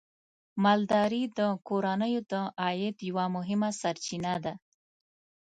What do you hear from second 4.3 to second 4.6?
ده.